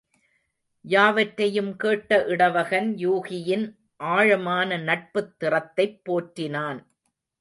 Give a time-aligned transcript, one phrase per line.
[0.85, 3.65] யாவற்றையும் கேட்ட இடவகன், யூகியின்
[3.95, 6.81] ஆழமான நட்புத் திறத்தைப் போற்றினான்.